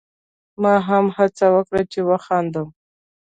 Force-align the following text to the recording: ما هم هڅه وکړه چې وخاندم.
ما 0.61 0.73
هم 0.87 1.05
هڅه 1.17 1.45
وکړه 1.55 1.81
چې 1.91 1.99
وخاندم. 2.09 2.67